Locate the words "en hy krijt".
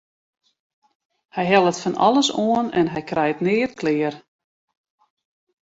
2.79-3.43